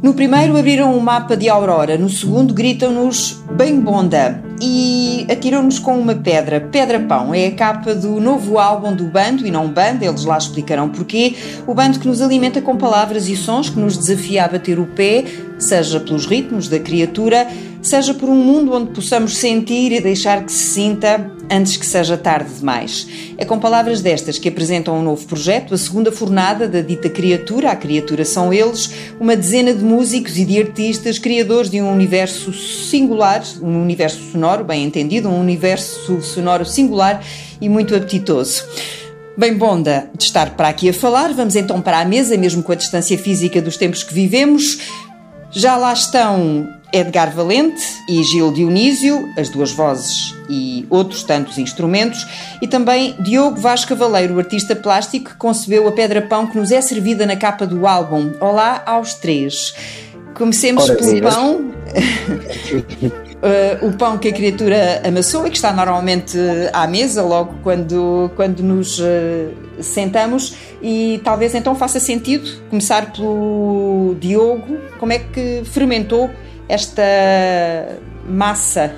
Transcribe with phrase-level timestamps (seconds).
[0.00, 5.98] No primeiro abriram um mapa de Aurora, no segundo gritam-nos bem bonda e atiram-nos com
[5.98, 6.60] uma pedra.
[6.60, 10.38] Pedra Pão é a capa do novo álbum do bando e não banda, eles lá
[10.38, 11.34] explicarão porquê.
[11.66, 14.86] O bando que nos alimenta com palavras e sons, que nos desafia a bater o
[14.86, 15.24] pé,
[15.58, 17.48] seja pelos ritmos da criatura,
[17.82, 22.16] seja por um mundo onde possamos sentir e deixar que se sinta antes que seja
[22.16, 23.06] tarde demais.
[23.36, 27.70] É com palavras destas que apresentam um novo projeto, a segunda fornada da dita criatura.
[27.70, 32.52] A criatura são eles, uma dezena de músicos e de artistas, criadores de um universo
[32.52, 37.22] singular, um universo sonoro, bem entendido, um universo sonoro singular
[37.60, 38.64] e muito apetitoso.
[39.36, 42.72] Bem, Bonda, de estar para aqui a falar, vamos então para a mesa, mesmo com
[42.72, 44.80] a distância física dos tempos que vivemos.
[45.52, 52.26] Já lá estão Edgar Valente e Gil Dionísio, as duas vozes e outros tantos instrumentos,
[52.62, 57.26] e também Diogo Vaz Cavaleiro, artista plástico que concebeu a pedra-pão que nos é servida
[57.26, 58.32] na capa do álbum.
[58.40, 59.74] Olá aos três.
[60.34, 61.72] Comecemos Ora, pelo pão.
[63.38, 66.36] Uh, o pão que a criatura amassou e que está normalmente
[66.72, 69.04] à mesa logo quando, quando nos uh,
[69.80, 76.28] sentamos e talvez então faça sentido começar pelo Diogo, como é que fermentou
[76.68, 77.02] esta
[78.28, 78.94] massa?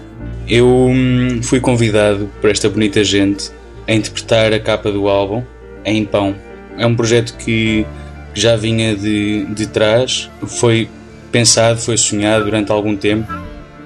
[0.48, 3.50] Eu hum, fui convidado por esta bonita gente
[3.86, 5.42] a interpretar a capa do álbum
[5.84, 6.34] em pão.
[6.76, 7.86] É um projeto que
[8.34, 10.88] já vinha de, de trás, foi
[11.30, 13.32] pensado, foi sonhado durante algum tempo.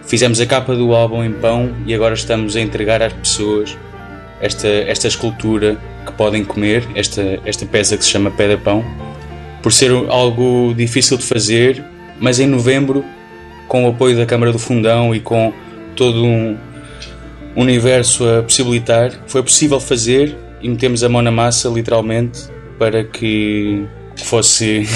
[0.07, 3.77] Fizemos a capa do álbum em pão e agora estamos a entregar às pessoas
[4.41, 8.85] esta, esta escultura que podem comer, esta, esta peça que se chama de Pão.
[9.63, 11.83] Por ser algo difícil de fazer,
[12.21, 13.05] mas em novembro
[13.69, 15.53] com o apoio da Câmara do Fundão e com
[15.97, 16.57] todo um
[17.57, 22.43] universo a possibilitar, foi possível fazer e metemos a mão na massa, literalmente,
[22.79, 23.85] para que
[24.17, 24.87] fosse,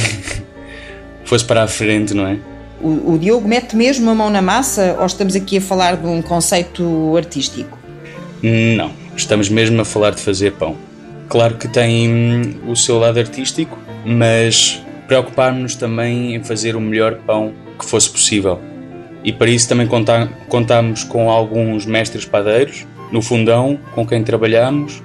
[1.24, 2.38] fosse para a frente, não é?
[2.80, 6.06] O, o Diogo mete mesmo a mão na massa ou estamos aqui a falar de
[6.06, 7.76] um conceito artístico?
[8.42, 10.76] Não, estamos mesmo a falar de fazer pão.
[11.28, 17.16] Claro que tem hum, o seu lado artístico, mas preocupar-nos também em fazer o melhor
[17.26, 18.60] pão que fosse possível.
[19.24, 25.02] E para isso também conta contamos com alguns mestres padeiros no Fundão com quem trabalhamos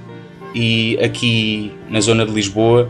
[0.53, 2.89] e aqui na zona de Lisboa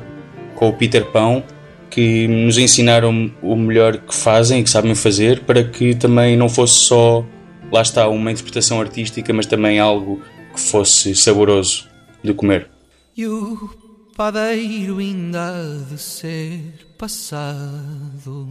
[0.56, 1.44] com o Peter Pão
[1.90, 6.50] que nos ensinaram o melhor que fazem e que sabem fazer para que também não
[6.50, 7.24] fosse só,
[7.72, 10.20] lá está, uma interpretação artística, mas também algo
[10.54, 11.88] que fosse saboroso
[12.24, 12.68] de comer.
[13.16, 13.70] E o
[14.18, 15.54] padeiro ainda
[15.88, 16.62] de ser
[16.98, 18.50] passado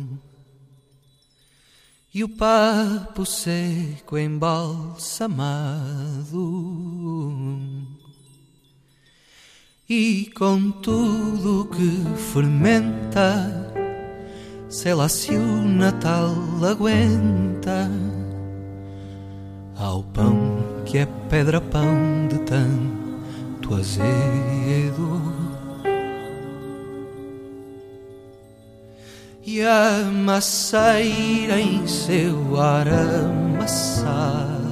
[2.15, 5.23] e o papo seco embalsamado.
[9.89, 13.73] E com tudo que fermenta,
[14.69, 17.91] sei lá se o Natal aguenta.
[19.77, 25.42] Ao pão que é pedra-pão de tanto azedo.
[29.45, 34.63] E a maceira em seu ar amassada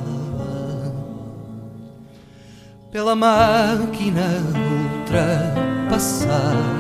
[2.92, 4.28] pela máquina
[5.03, 6.70] ultrapassada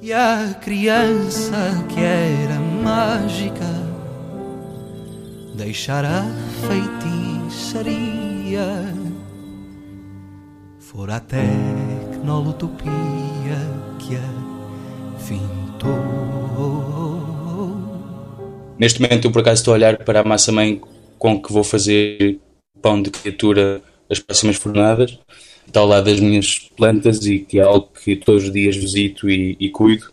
[0.00, 3.68] e a criança que era mágica
[5.54, 6.24] deixará
[7.50, 8.00] feitiçaria
[10.78, 12.90] fora até tecnolotopia
[13.98, 14.18] que.
[18.78, 20.80] Neste momento, eu por acaso estou a olhar para a massa-mãe
[21.18, 22.38] com que vou fazer
[22.80, 25.18] pão de criatura as próximas fornadas.
[25.66, 29.28] Está ao lado das minhas plantas e que é algo que todos os dias visito
[29.28, 30.10] e, e cuido.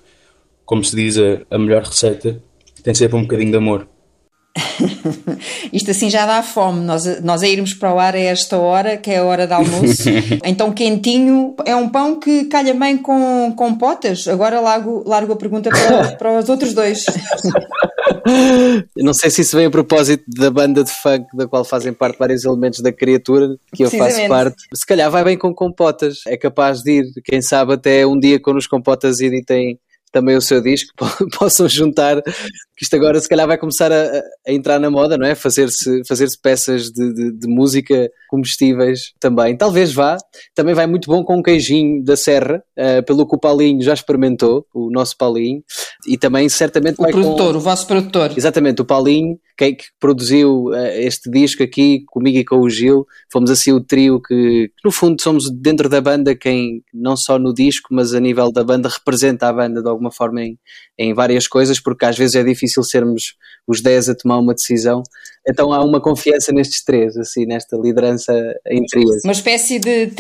[0.66, 2.41] Como se diz, a, a melhor receita
[2.84, 3.88] tem sempre um bocadinho de amor.
[5.72, 8.97] Isto assim já dá fome, nós, nós a irmos para o ar a esta hora,
[8.97, 10.09] que é a hora de almoço.
[10.44, 14.27] então, quentinho, é um pão que calha bem com, com potas.
[14.27, 17.06] Agora largo, largo a pergunta para, para os outros dois.
[18.95, 22.18] Não sei se isso vem a propósito da banda de funk da qual fazem parte
[22.18, 24.57] vários elementos da criatura, que eu faço parte.
[24.74, 28.39] Se calhar vai bem com compotas, é capaz de ir, quem sabe, até um dia
[28.39, 29.80] quando os compotas editem
[30.12, 30.94] também o seu disco,
[31.38, 32.21] possam juntar,
[32.77, 35.33] que isto agora se calhar vai começar a, a entrar na moda, não é?
[35.33, 39.57] Fazer-se fazer peças de, de, de, música comestíveis também.
[39.57, 40.15] Talvez vá,
[40.53, 43.95] também vai muito bom com um queijinho da serra, uh, pelo que o Paulinho já
[43.95, 45.63] experimentou, o nosso Paulinho,
[46.07, 47.57] e também certamente o produtor, com...
[47.57, 48.31] o vosso produtor.
[48.38, 53.07] Exatamente, o Paulinho, quem que produziu uh, este disco aqui comigo e com o Gil,
[53.31, 57.56] fomos assim o trio que, no fundo, somos dentro da banda quem, não só no
[57.56, 60.59] disco, mas a nível da banda, representa a banda de alguma forma em,
[60.95, 63.36] em várias coisas, porque às vezes é difícil sermos
[63.68, 65.04] os 10 a tomar uma decisão.
[65.48, 68.34] Então há uma confiança nestes três, assim, nesta liderança
[68.69, 69.24] entre eles.
[69.24, 70.12] Uma espécie de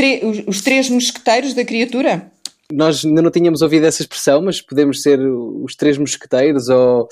[0.47, 2.31] os três mosqueteiros da criatura?
[2.71, 7.07] Nós ainda não tínhamos ouvido essa expressão, mas podemos ser os três mosqueteiros ou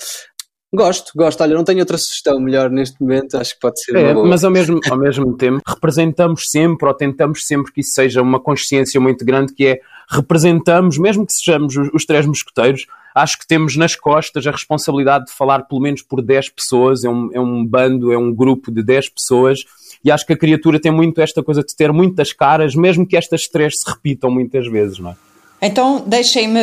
[0.74, 1.40] Gosto, gosto.
[1.42, 3.96] Olha, não tenho outra sugestão melhor neste momento, acho que pode ser.
[3.96, 8.20] É, mas ao mesmo, ao mesmo tempo representamos sempre ou tentamos sempre que isso seja
[8.20, 9.80] uma consciência muito grande que é
[10.10, 15.26] representamos, mesmo que sejamos os, os três mosqueteiros, acho que temos nas costas a responsabilidade
[15.26, 18.70] de falar pelo menos por 10 pessoas, é um, é um bando, é um grupo
[18.70, 19.60] de 10 pessoas,
[20.04, 23.16] e acho que a criatura tem muito esta coisa de ter muitas caras, mesmo que
[23.16, 25.16] estas três se repitam muitas vezes, não é?
[25.60, 26.60] Então, deixem-me,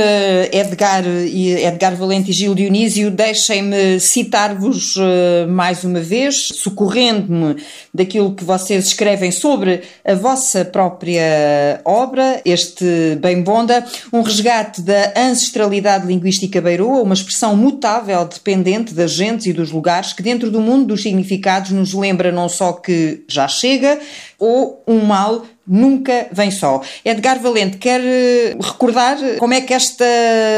[0.51, 7.55] Edgar, Edgar Valente e Gil Dionísio, deixem-me citar-vos uh, mais uma vez, socorrendo-me
[7.91, 15.11] daquilo que vocês escrevem sobre a vossa própria obra, este Bem Bonda, um resgate da
[15.17, 20.61] ancestralidade linguística beiroa, uma expressão mutável, dependente das gentes e dos lugares, que dentro do
[20.61, 23.99] mundo dos significados nos lembra não só que já chega,
[24.43, 26.81] ou um mal nunca vem só.
[27.05, 30.05] Edgar Valente, quer eh, recordar como é que esta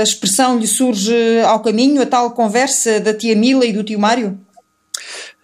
[0.01, 1.13] expressão lhe surge
[1.45, 4.39] ao caminho, a tal conversa da tia Mila e do tio Mário?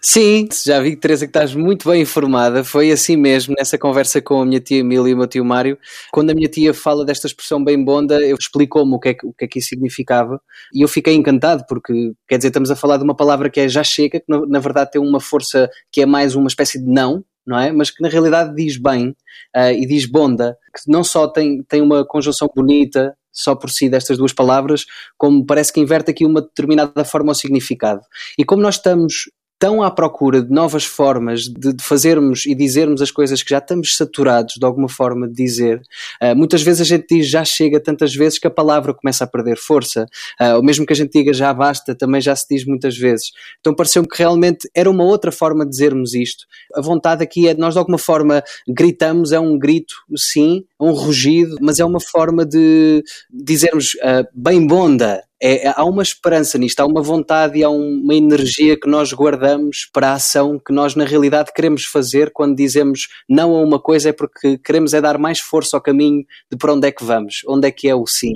[0.04, 2.64] Sim, já vi, Teresa, que estás muito bem informada.
[2.64, 5.78] Foi assim mesmo, nessa conversa com a minha tia Mila e o meu tio Mário.
[6.10, 9.24] Quando a minha tia fala desta expressão bem bonda, eu explicou-me o que, é que,
[9.24, 10.40] o que é que isso significava
[10.74, 13.68] e eu fiquei encantado, porque, quer dizer, estamos a falar de uma palavra que é
[13.68, 16.90] já chega, que na, na verdade tem uma força que é mais uma espécie de
[16.90, 17.72] não, não é?
[17.72, 19.10] Mas que na realidade diz bem
[19.56, 23.88] uh, e diz bonda, que não só tem, tem uma conjunção bonita só por si
[23.88, 24.84] destas duas palavras,
[25.16, 28.02] como parece que inverte aqui uma determinada forma o significado.
[28.38, 29.30] E como nós estamos
[29.62, 33.58] tão à procura de novas formas de, de, fazermos e dizermos as coisas que já
[33.58, 35.80] estamos saturados de alguma forma de dizer.
[36.20, 39.26] Uh, muitas vezes a gente diz já chega tantas vezes que a palavra começa a
[39.26, 40.04] perder força,
[40.40, 43.30] uh, ou mesmo que a gente diga já basta, também já se diz muitas vezes.
[43.60, 46.44] Então pareceu-me que realmente era uma outra forma de dizermos isto.
[46.74, 50.92] A vontade aqui é nós de alguma forma gritamos, é um grito, sim, é um
[50.92, 56.78] rugido, mas é uma forma de dizermos uh, bem bonda, é, há uma esperança nisto,
[56.78, 60.94] há uma vontade e há uma energia que nós guardamos para a ação que nós
[60.94, 65.18] na realidade queremos fazer quando dizemos não a uma coisa é porque queremos é dar
[65.18, 68.06] mais força ao caminho de para onde é que vamos, onde é que é o
[68.06, 68.34] sim.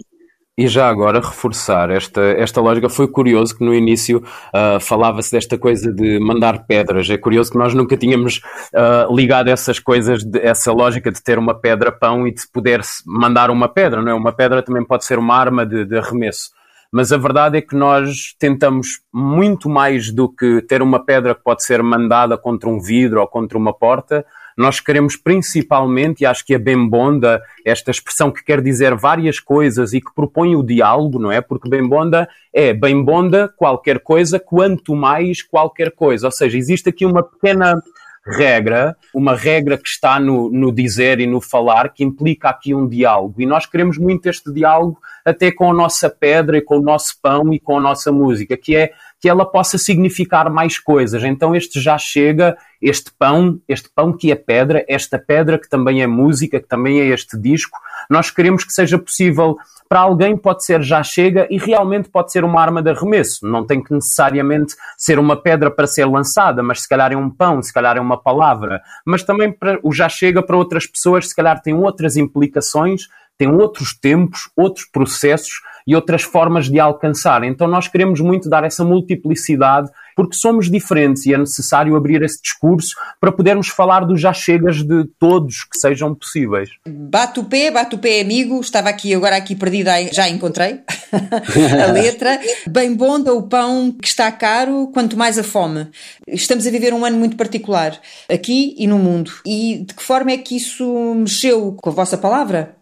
[0.58, 4.24] E já agora reforçar esta, esta lógica, foi curioso que no início
[4.54, 7.10] uh, falava-se desta coisa de mandar pedras.
[7.10, 8.40] É curioso que nós nunca tínhamos
[8.72, 12.80] uh, ligado essas coisas, de, essa lógica de ter uma pedra pão e de poder
[13.04, 14.14] mandar uma pedra, não é?
[14.14, 16.55] Uma pedra também pode ser uma arma de, de arremesso
[16.96, 21.42] mas a verdade é que nós tentamos muito mais do que ter uma pedra que
[21.44, 24.24] pode ser mandada contra um vidro ou contra uma porta,
[24.56, 29.92] nós queremos principalmente, e acho que a Bembonda, esta expressão que quer dizer várias coisas
[29.92, 31.42] e que propõe o diálogo, não é?
[31.42, 36.28] Porque Bembonda é Bembonda qualquer coisa, quanto mais qualquer coisa.
[36.28, 37.78] Ou seja, existe aqui uma pequena
[38.26, 42.88] regra, uma regra que está no, no dizer e no falar, que implica aqui um
[42.88, 43.40] diálogo.
[43.40, 47.20] E nós queremos muito este diálogo até com a nossa pedra e com o nosso
[47.20, 51.22] pão e com a nossa música, que é que ela possa significar mais coisas.
[51.24, 56.02] Então este já chega, este pão, este pão que é pedra, esta pedra que também
[56.02, 57.78] é música, que também é este disco,
[58.10, 59.56] nós queremos que seja possível
[59.88, 63.46] para alguém pode ser já chega e realmente pode ser uma arma de arremesso.
[63.46, 67.30] Não tem que necessariamente ser uma pedra para ser lançada, mas se calhar é um
[67.30, 68.80] pão, se calhar é uma palavra.
[69.04, 73.02] Mas também para, o já chega para outras pessoas, se calhar tem outras implicações,
[73.38, 77.44] tem outros tempos, outros processos e outras formas de alcançar.
[77.44, 82.40] Então nós queremos muito dar essa multiplicidade porque somos diferentes e é necessário abrir esse
[82.40, 86.70] discurso para podermos falar dos já chegas de todos que sejam possíveis.
[86.88, 90.80] Bate o pé, bate o pé amigo, estava aqui agora aqui perdida, já encontrei
[91.86, 92.40] a letra.
[92.66, 95.88] Bem bom o pão que está caro, quanto mais a fome.
[96.26, 99.30] Estamos a viver um ano muito particular, aqui e no mundo.
[99.44, 102.75] E de que forma é que isso mexeu com a vossa palavra?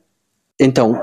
[0.61, 0.95] Então,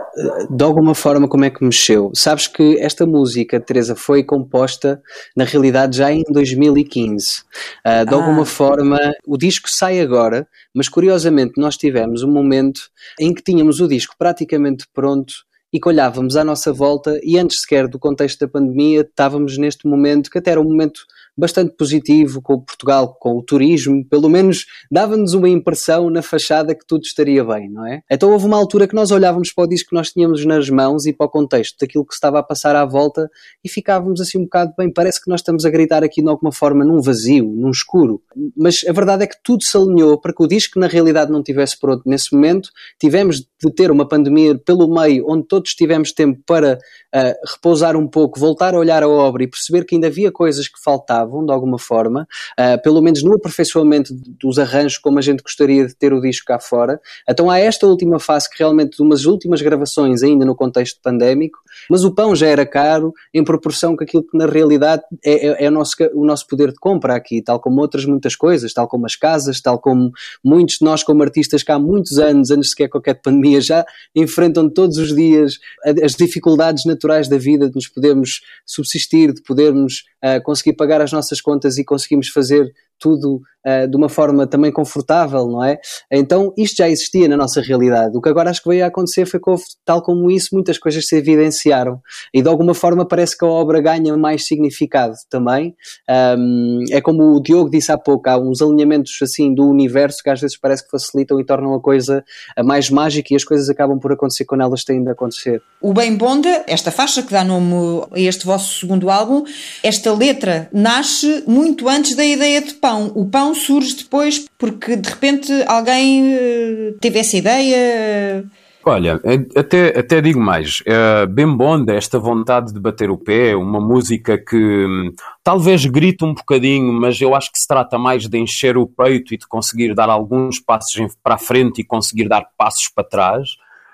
[0.50, 2.10] de alguma forma, como é que mexeu?
[2.16, 5.02] Sabes que esta música, Teresa, foi composta
[5.36, 7.40] na realidade já em 2015.
[7.40, 7.44] Uh,
[7.84, 8.18] ah, de ah.
[8.18, 12.82] alguma forma, o disco sai agora, mas curiosamente nós tivemos um momento
[13.20, 15.34] em que tínhamos o disco praticamente pronto
[15.74, 19.88] e que olhávamos à nossa volta e antes sequer do contexto da pandemia estávamos neste
[19.88, 21.02] momento que até era um momento
[21.42, 26.76] bastante positivo com o Portugal, com o turismo, pelo menos dava-nos uma impressão na fachada
[26.76, 28.02] que tudo estaria bem, não é?
[28.10, 31.08] Então houve uma altura que nós olhávamos para o disco que nós tínhamos nas mãos
[31.08, 33.28] e para o contexto daquilo que estava a passar à volta
[33.66, 36.52] e ficávamos assim um bocado bem, parece que nós estamos a gritar aqui de alguma
[36.52, 38.22] forma num vazio, num escuro.
[38.56, 41.42] Mas a verdade é que tudo se alinhou para que o disco na realidade não
[41.42, 42.70] tivesse pronto nesse momento,
[43.00, 48.08] tivemos de ter uma pandemia pelo meio onde todos tivemos tempo para uh, repousar um
[48.08, 51.52] pouco, voltar a olhar a obra e perceber que ainda havia coisas que faltavam de
[51.52, 52.28] alguma forma,
[52.60, 56.46] uh, pelo menos no aperfeiçoamento dos arranjos como a gente gostaria de ter o disco
[56.46, 57.00] cá fora.
[57.28, 61.60] Então há esta última fase que realmente, de umas últimas gravações ainda no contexto pandémico,
[61.90, 65.66] mas o pão já era caro em proporção com aquilo que na realidade é, é,
[65.66, 68.88] é o, nosso, o nosso poder de compra aqui, tal como outras muitas coisas, tal
[68.88, 70.12] como as casas, tal como
[70.44, 73.86] muitos de nós como artistas que há muitos anos, antes sequer qualquer pandemia, já
[74.16, 75.60] enfrentam todos os dias
[76.04, 81.11] as dificuldades naturais da vida de nos podermos subsistir, de podermos uh, conseguir pagar as
[81.12, 85.80] nossas contas e conseguimos fazer tudo uh, de uma forma também confortável, não é?
[86.12, 88.18] Então isto já existia na nossa realidade.
[88.18, 89.52] O que agora acho que veio a acontecer foi que,
[89.86, 92.00] tal como isso, muitas coisas se evidenciaram
[92.34, 95.76] e de alguma forma parece que a obra ganha mais significado também.
[96.10, 100.30] Um, é como o Diogo disse há pouco, há uns alinhamentos assim do universo que
[100.30, 102.24] às vezes parece que facilitam e tornam a coisa
[102.64, 105.62] mais mágica e as coisas acabam por acontecer quando elas têm de acontecer.
[105.82, 109.44] O Bem Bonda, esta faixa que dá nome a este vosso segundo álbum,
[109.84, 113.12] esta letra nasce muito antes da ideia de pão.
[113.16, 118.46] O pão surge depois porque de repente alguém eh, teve essa ideia.
[118.84, 119.22] Olha,
[119.56, 124.40] até, até digo mais, é bem bonda esta vontade de bater o pé, uma música
[124.40, 128.78] que hum, talvez grite um bocadinho, mas eu acho que se trata mais de encher
[128.78, 132.88] o peito e de conseguir dar alguns passos para a frente e conseguir dar passos
[132.88, 133.50] para trás.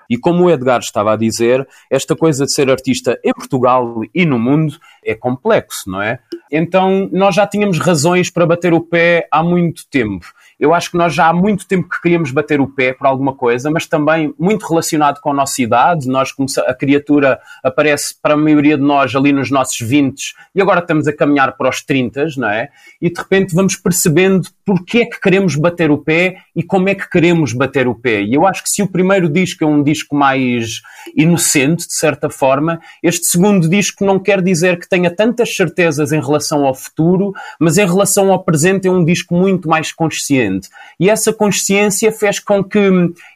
[0.08, 4.24] E como o Edgar estava a dizer, esta coisa de ser artista em Portugal e
[4.24, 4.74] no mundo
[5.04, 6.18] é complexo, não é?
[6.50, 10.26] Então nós já tínhamos razões para bater o pé há muito tempo.
[10.58, 13.32] Eu acho que nós já há muito tempo que queríamos bater o pé por alguma
[13.32, 16.08] coisa, mas também muito relacionado com a nossa idade.
[16.08, 16.34] Nós
[16.66, 21.06] a criatura aparece para a maioria de nós ali nos nossos 20 e agora estamos
[21.06, 22.70] a caminhar para os 30, não é?
[23.00, 26.94] E de repente vamos percebendo porque é que queremos bater o pé e como é
[26.94, 28.22] que queremos bater o pé.
[28.22, 30.80] E eu acho que se o primeiro disco é um disco mais
[31.16, 36.20] inocente, de certa forma, este segundo disco não quer dizer que tenha tantas certezas em
[36.20, 40.47] relação ao futuro, mas em relação ao presente é um disco muito mais consciente.
[40.98, 42.78] E essa consciência fez com que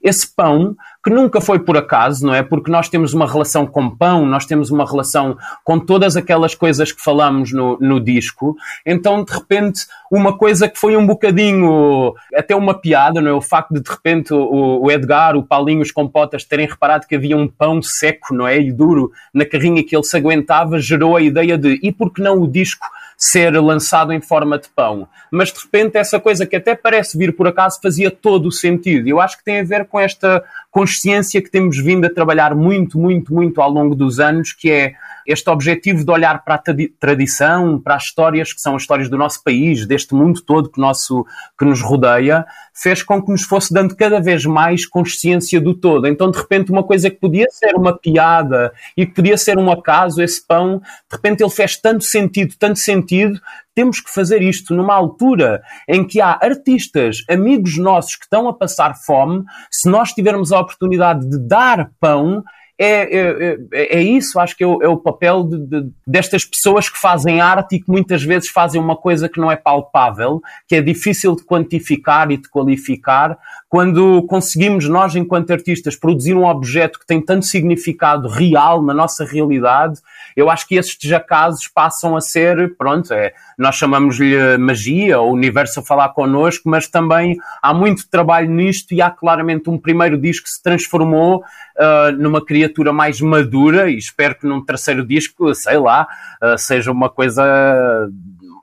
[0.02, 2.42] esse pão, que nunca foi por acaso, não é?
[2.42, 6.92] Porque nós temos uma relação com pão, nós temos uma relação com todas aquelas coisas
[6.92, 8.56] que falamos no, no disco.
[8.86, 13.34] Então, de repente, uma coisa que foi um bocadinho, até uma piada, não é?
[13.34, 17.16] O facto de, de repente, o, o Edgar, o Paulinho, os compotas terem reparado que
[17.16, 18.58] havia um pão seco, não é?
[18.60, 22.22] E duro na carrinha que ele se aguentava, gerou a ideia de, e por que
[22.22, 22.86] não o disco
[23.24, 25.06] ser lançado em forma de pão.
[25.30, 29.06] Mas de repente essa coisa que até parece vir por acaso fazia todo o sentido.
[29.06, 32.98] Eu acho que tem a ver com esta consciência que temos vindo a trabalhar muito,
[32.98, 34.94] muito, muito ao longo dos anos, que é
[35.26, 36.62] este objetivo de olhar para a
[36.98, 40.80] tradição, para as histórias que são as histórias do nosso país, deste mundo todo que,
[40.80, 41.26] nosso,
[41.58, 46.08] que nos rodeia, fez com que nos fosse dando cada vez mais consciência do todo.
[46.08, 49.70] Então, de repente, uma coisa que podia ser uma piada e que podia ser um
[49.70, 53.38] acaso, esse pão, de repente ele fez tanto sentido, tanto sentido,
[53.74, 58.52] temos que fazer isto numa altura em que há artistas, amigos nossos que estão a
[58.52, 59.44] passar fome.
[59.70, 62.42] Se nós tivermos a oportunidade de dar pão,
[62.78, 66.44] é, é, é, é, isso, acho que é o, é o papel de, de, destas
[66.44, 70.40] pessoas que fazem arte e que muitas vezes fazem uma coisa que não é palpável,
[70.66, 73.38] que é difícil de quantificar e de qualificar,
[73.72, 79.24] quando conseguimos nós, enquanto artistas, produzir um objeto que tem tanto significado real na nossa
[79.24, 79.98] realidade,
[80.36, 85.80] eu acho que esses acasos passam a ser, pronto, é, nós chamamos-lhe magia, o universo
[85.80, 90.44] a falar connosco, mas também há muito trabalho nisto e há claramente um primeiro disco
[90.44, 95.78] que se transformou uh, numa criatura mais madura e espero que num terceiro disco, sei
[95.78, 96.06] lá,
[96.42, 97.42] uh, seja uma coisa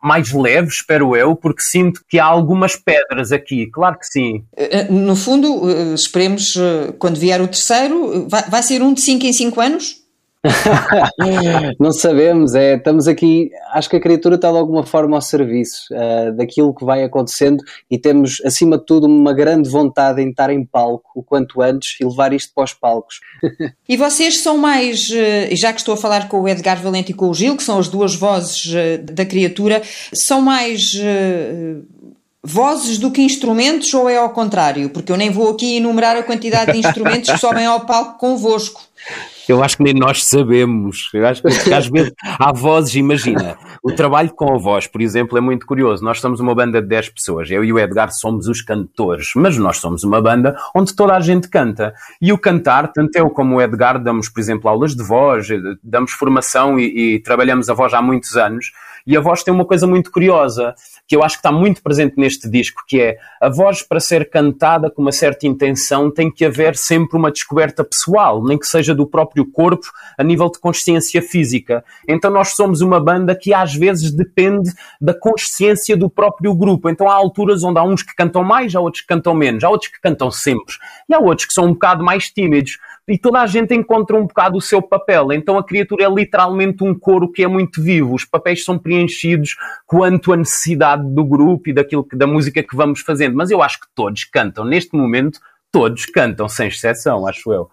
[0.02, 4.44] mais leve, espero eu, porque sinto que há algumas pedras aqui, claro que sim.
[4.56, 6.58] Eh, eh, no fundo, eh, esperemos,
[6.98, 9.98] quando vier o terceiro, vai, ser um de 5 em 5 anos?
[11.78, 15.88] não sabemos, é, estamos aqui, acho que a criatura está de alguma forma ao serviço
[15.92, 20.50] uh, daquilo que vai acontecendo e temos, acima de tudo, uma grande vontade em estar
[20.50, 23.20] em palco o quanto antes e levar isto para os palcos.
[23.88, 27.16] e vocês são mais, uh, já que estou a falar com o Edgar Valente e
[27.16, 29.82] com o Gil, que são as duas vozes uh, da criatura,
[30.14, 30.98] são mais
[32.42, 34.90] vozes do que instrumentos ou é ao contrário?
[34.90, 38.82] Porque eu nem vou aqui enumerar a quantidade de instrumentos que sobem ao palco convosco.
[39.50, 41.10] Eu acho que nem nós sabemos.
[41.14, 43.58] Eu acho que às vezes há vozes, imagina.
[43.82, 46.04] O trabalho com a voz, por exemplo, é muito curioso.
[46.04, 47.50] Nós somos uma banda de 10 pessoas.
[47.50, 51.20] Eu e o Edgar somos os cantores, mas nós somos uma banda onde toda a
[51.20, 51.94] gente canta.
[52.22, 55.48] E o cantar, tanto eu como o Edgar, damos, por exemplo, aulas de voz,
[55.84, 58.72] damos formação e, e trabalhamos a voz há muitos anos.
[59.06, 60.76] E a voz tem uma coisa muito curiosa,
[61.08, 64.30] que eu acho que está muito presente neste disco, que é a voz para ser
[64.30, 68.94] cantada com uma certa intenção tem que haver sempre uma descoberta pessoal, nem que seja
[68.94, 69.88] do próprio corpo,
[70.18, 71.84] a nível de consciência física.
[72.08, 76.90] Então nós somos uma banda que às vezes depende da consciência do próprio grupo.
[76.90, 79.70] Então há alturas onde há uns que cantam mais, há outros que cantam menos, há
[79.70, 80.76] outros que cantam sempre,
[81.08, 82.78] e há outros que são um bocado mais tímidos
[83.08, 85.32] e toda a gente encontra um bocado o seu papel.
[85.34, 88.14] Então a criatura é literalmente um coro que é muito vivo.
[88.14, 92.76] Os papéis são preenchidos quanto à necessidade do grupo e daquilo que, da música que
[92.76, 93.36] vamos fazendo.
[93.36, 94.64] Mas eu acho que todos cantam.
[94.64, 95.40] Neste momento,
[95.72, 97.70] todos cantam, sem exceção, acho eu.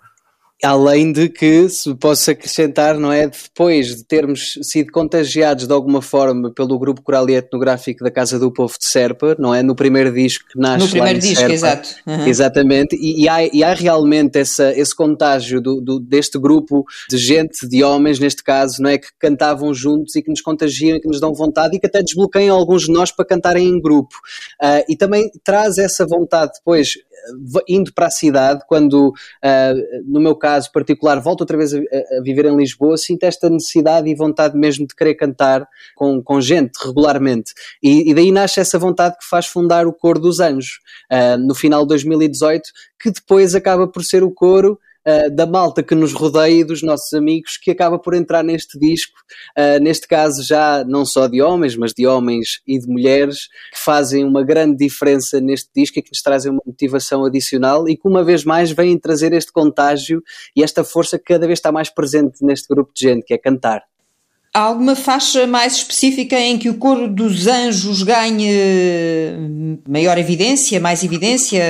[0.64, 3.28] Além de que, se posso acrescentar, não é?
[3.28, 8.38] Depois de termos sido contagiados de alguma forma pelo grupo coral e etnográfico da Casa
[8.38, 9.62] do Povo de Serpa, não é?
[9.62, 11.88] No primeiro disco que nasce No primeiro disco, Serpa, exato.
[12.06, 12.26] Uhum.
[12.26, 12.96] Exatamente.
[12.96, 17.68] E, e, há, e, há, realmente essa, esse contágio do, do, deste grupo de gente,
[17.68, 18.96] de homens, neste caso, não é?
[18.96, 22.02] Que cantavam juntos e que nos contagiam e que nos dão vontade e que até
[22.02, 24.16] desbloqueiam alguns de nós para cantarem em grupo.
[24.62, 26.94] Uh, e também traz essa vontade depois
[27.68, 32.22] indo para a cidade, quando, uh, no meu caso particular, volto outra vez a, a,
[32.22, 36.76] viver em Lisboa, sinto esta necessidade e vontade mesmo de querer cantar com, com gente
[36.84, 37.52] regularmente.
[37.82, 40.78] E, e daí nasce essa vontade que faz fundar o Coro dos Anjos,
[41.12, 42.70] uh, no final de 2018,
[43.00, 46.82] que depois acaba por ser o coro uh, da malta que nos rodeia e dos
[46.82, 49.18] nossos amigos que acaba por entrar neste disco,
[49.56, 53.78] uh, neste caso já não só de homens, mas de homens e de mulheres, que
[53.78, 58.08] fazem uma grande diferença neste disco e que nos trazem uma motivação adicional e que
[58.08, 60.22] uma vez mais vêm trazer este contágio
[60.54, 63.38] e esta força que cada vez está mais presente neste grupo de gente, que é
[63.38, 63.82] cantar.
[64.56, 68.48] Há alguma faixa mais específica em que o coro dos anjos ganhe
[69.86, 71.62] maior evidência, mais evidência?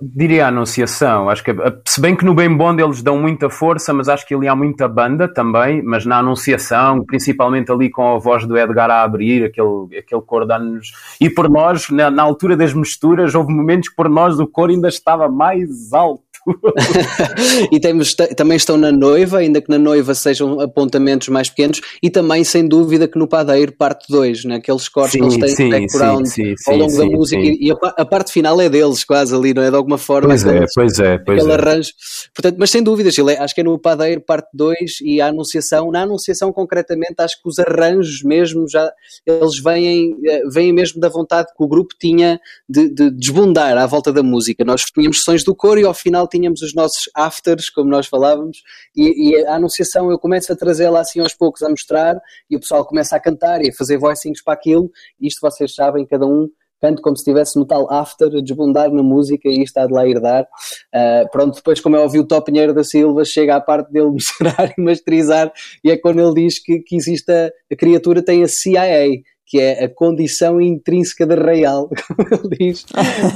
[0.00, 1.28] Diria a Anunciação.
[1.28, 1.50] Acho que,
[1.84, 4.54] se bem que no Bem Bond eles dão muita força, mas acho que ali há
[4.54, 5.82] muita banda também.
[5.82, 10.46] Mas na Anunciação, principalmente ali com a voz do Edgar a abrir, aquele, aquele coro
[10.46, 10.92] dá-nos.
[11.20, 14.70] E por nós, na, na altura das misturas, houve momentos que por nós o coro
[14.70, 16.29] ainda estava mais alto.
[17.70, 22.10] e temos, também estão na noiva, ainda que na noiva sejam apontamentos mais pequenos, e
[22.10, 24.88] também, sem dúvida, que no Padeiro, parte 2, naqueles né?
[24.92, 28.02] cortes sim, que eles têm sim, background sim, sim, ao longo da música, e a,
[28.02, 29.70] a, parte final é deles, quase ali, não é?
[29.70, 30.28] De alguma forma.
[30.28, 31.18] Pois é, pois é.
[31.18, 31.54] Pois aquele é.
[31.54, 31.90] arranjo.
[32.34, 35.90] Portanto, mas sem dúvidas, é, acho que é no Padeiro, parte 2, e a Anunciação,
[35.90, 38.90] na Anunciação concretamente, acho que os arranjos mesmo já,
[39.26, 43.86] eles vêm, eh, vêm mesmo da vontade que o grupo tinha de, de desbundar à
[43.86, 44.64] volta da música.
[44.64, 48.62] Nós tínhamos sessões do coro e ao final tínhamos os nossos afters, como nós falávamos,
[48.96, 52.60] e, e a anunciação eu começo a trazê-la assim aos poucos, a mostrar, e o
[52.60, 54.90] pessoal começa a cantar e a fazer voicings para aquilo,
[55.20, 56.48] isto vocês sabem, cada um
[56.80, 59.92] canto como se estivesse no tal after, a desbundar na música e isto há de
[59.92, 60.44] lá ir dar.
[60.44, 64.10] Uh, pronto, depois como eu ouvi o Top Pinheiro da Silva, chega à parte dele
[64.12, 65.52] misturar e masterizar,
[65.84, 69.60] e é quando ele diz que, que existe a, a criatura tem a CIA, que
[69.60, 72.86] é a condição intrínseca da real, como ele diz,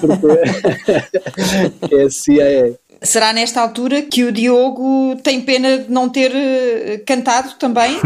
[0.01, 2.79] porque é a CIA.
[3.03, 7.99] Será nesta altura que o Diogo tem pena de não ter uh, cantado também?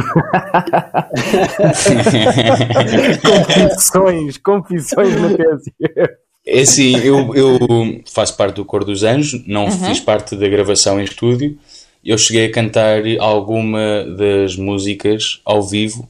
[3.22, 5.36] confissões, confissões no
[6.46, 7.58] É assim, eu, eu,
[8.12, 9.70] faço parte do Cor dos Anjos, não uhum.
[9.70, 11.58] fiz parte da gravação em estúdio.
[12.04, 16.08] Eu cheguei a cantar alguma das músicas ao vivo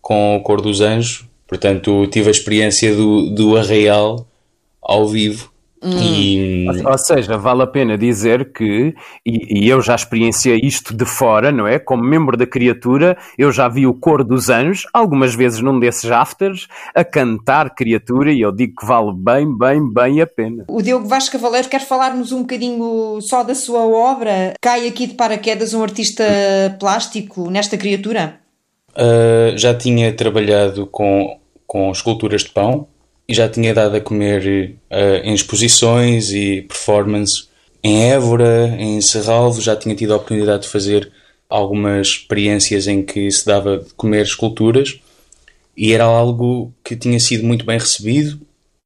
[0.00, 4.26] com o Cor dos Anjos, portanto tive a experiência do, do Arraial
[4.80, 5.50] ao vivo.
[5.86, 5.98] Hum.
[6.00, 6.66] E...
[6.84, 8.92] Ou seja, vale a pena dizer que,
[9.24, 11.78] e, e, eu já experienciei isto de fora, não é?
[11.78, 16.10] Como membro da criatura, eu já vi o cor dos anjos, algumas vezes num desses
[16.10, 20.64] afters, a cantar criatura, e eu digo que vale bem, bem, bem a pena.
[20.66, 24.54] O Diogo Vasco Cavaleiro quer falar-nos um bocadinho só da sua obra.
[24.60, 26.24] Cai aqui de paraquedas um artista
[26.80, 28.40] plástico nesta criatura?
[28.92, 32.88] Uh, já tinha trabalhado com, com esculturas de pão
[33.28, 37.48] e já tinha dado a comer uh, em exposições e performances
[37.82, 41.10] em Évora, em Serralvo, já tinha tido a oportunidade de fazer
[41.48, 44.98] algumas experiências em que se dava de comer esculturas.
[45.76, 48.40] E era algo que tinha sido muito bem recebido.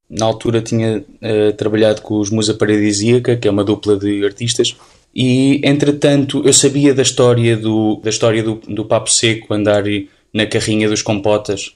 [0.08, 4.76] Na altura tinha uh, trabalhado com os Musa Paradisíaca, que é uma dupla de artistas,
[5.14, 9.84] e, entretanto, eu sabia da história do, da história do, do Papo Seco andar
[10.32, 11.74] na carrinha dos compotas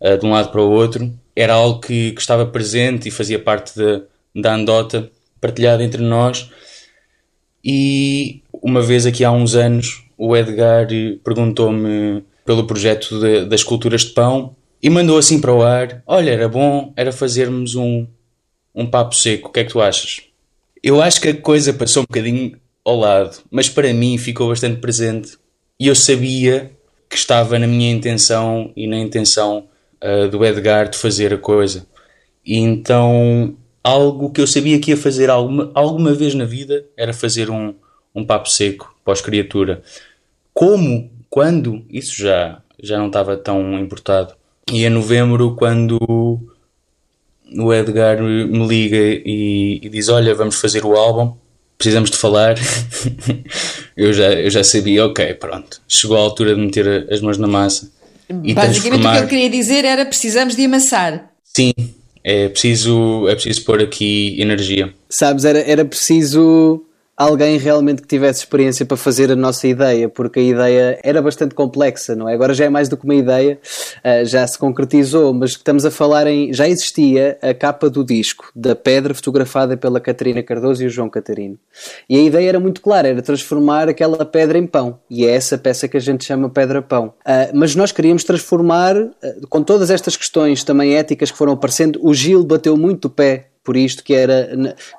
[0.00, 1.12] uh, de um lado para o outro.
[1.34, 4.02] Era algo que, que estava presente e fazia parte de,
[4.34, 5.10] da andota
[5.40, 6.50] partilhada entre nós.
[7.64, 10.86] E uma vez aqui há uns anos, o Edgar
[11.24, 16.30] perguntou-me pelo projeto de, das culturas de pão e mandou assim para o ar: Olha,
[16.30, 18.06] era bom, era fazermos um,
[18.74, 20.22] um papo seco, o que é que tu achas?
[20.82, 24.80] Eu acho que a coisa passou um bocadinho ao lado, mas para mim ficou bastante
[24.80, 25.36] presente
[25.78, 26.70] e eu sabia
[27.08, 29.68] que estava na minha intenção e na intenção
[30.02, 31.86] uh, do Edgar de fazer a coisa.
[32.44, 37.12] E então, algo que eu sabia que ia fazer alguma, alguma vez na vida era
[37.12, 37.74] fazer um,
[38.14, 39.82] um papo seco pós-criatura.
[40.52, 44.34] Como, quando, isso já, já não estava tão importado.
[44.72, 45.98] E em novembro, quando
[47.58, 51.36] o Edgar me liga e, e diz: Olha, vamos fazer o álbum,
[51.76, 52.56] precisamos de falar.
[53.96, 57.48] eu, já, eu já sabia, ok, pronto, chegou a altura de meter as mãos na
[57.48, 57.90] massa.
[58.44, 59.24] E Basicamente transformar...
[59.24, 61.30] o que ele queria dizer era precisamos de amassar.
[61.44, 61.72] Sim,
[62.22, 64.94] é preciso, é preciso pôr aqui energia.
[65.08, 66.84] Sabes, era, era preciso
[67.20, 71.54] alguém realmente que tivesse experiência para fazer a nossa ideia, porque a ideia era bastante
[71.54, 72.32] complexa, não é?
[72.32, 73.60] Agora já é mais do que uma ideia,
[73.98, 76.50] uh, já se concretizou, mas estamos a falar em.
[76.54, 81.10] Já existia a capa do disco, da pedra fotografada pela Catarina Cardoso e o João
[81.10, 81.58] Catarino.
[82.08, 84.98] E a ideia era muito clara, era transformar aquela pedra em pão.
[85.10, 87.12] E é essa peça que a gente chama pedra-pão.
[87.20, 89.12] Uh, mas nós queríamos transformar, uh,
[89.50, 93.50] com todas estas questões também éticas que foram aparecendo, o Gil bateu muito o pé
[93.70, 94.48] por isto que era.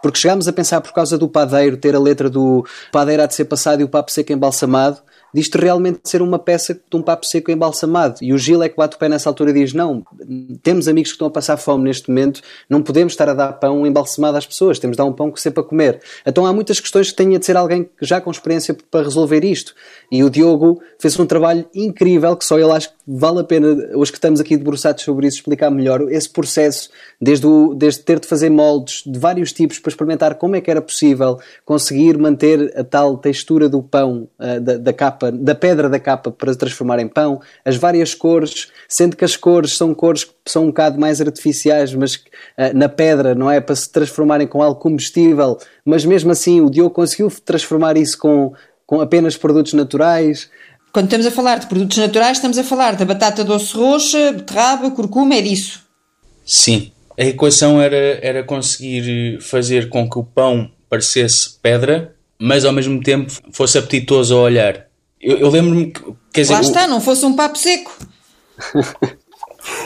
[0.01, 3.36] Porque chegámos a pensar por causa do padeiro, ter a letra do padeiro há de
[3.36, 4.99] ser passado e o papo seco embalsamado,
[5.33, 8.15] disto realmente ser uma peça de um papo seco embalsamado.
[8.21, 10.03] E o Gil é que bate o pé nessa altura e diz: Não,
[10.63, 13.85] temos amigos que estão a passar fome neste momento, não podemos estar a dar pão
[13.85, 16.01] embalsamado às pessoas, temos de dar um pão que seja para comer.
[16.25, 19.73] Então há muitas questões que tenha de ser alguém já com experiência para resolver isto.
[20.11, 23.67] E o Diogo fez um trabalho incrível que só ele acho que vale a pena,
[23.93, 26.89] hoje que estamos aqui debruçados sobre isso, explicar melhor esse processo,
[27.19, 30.71] desde, o, desde ter de fazer moldes de vários tipos para experimentar como é que
[30.71, 35.89] era possível conseguir manter a tal textura do pão, uh, da, da, capa, da pedra
[35.89, 40.23] da capa para transformar em pão, as várias cores, sendo que as cores são cores
[40.23, 43.60] que são um bocado mais artificiais, mas uh, na pedra, não é?
[43.60, 48.53] Para se transformarem com algo comestível, mas mesmo assim o Diogo conseguiu transformar isso com,
[48.88, 50.49] com apenas produtos naturais.
[50.93, 54.89] Quando estamos a falar de produtos naturais, estamos a falar da batata doce roxa, beterraba,
[54.91, 55.84] curcuma, é disso?
[56.45, 56.91] Sim.
[57.17, 63.01] A equação era, era conseguir fazer com que o pão parecesse pedra, mas ao mesmo
[63.01, 64.88] tempo fosse apetitoso ao olhar.
[65.21, 66.01] Eu, eu lembro-me que.
[66.34, 66.88] Quer dizer, Lá está, o...
[66.88, 67.91] não fosse um papo seco.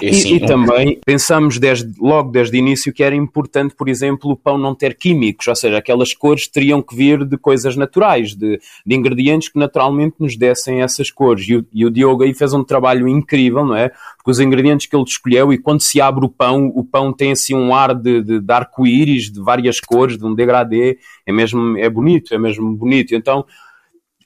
[0.02, 4.32] E, e, e também pensamos desde, logo desde o início que era importante, por exemplo,
[4.32, 8.34] o pão não ter químicos, ou seja, aquelas cores teriam que vir de coisas naturais,
[8.34, 11.48] de, de ingredientes que naturalmente nos dessem essas cores.
[11.48, 13.89] E o, e o Diogo aí fez um trabalho incrível, não é?
[14.17, 17.32] Porque os ingredientes que ele escolheu, e quando se abre o pão, o pão tem
[17.32, 21.78] assim um ar de, de, de arco-íris, de várias cores, de um degradê, é mesmo,
[21.78, 23.13] é bonito, é mesmo bonito.
[23.13, 23.45] Então,